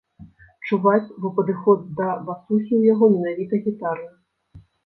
[0.69, 4.13] Чуваць, бо падыход да басухі ў яго менавіта гітарны.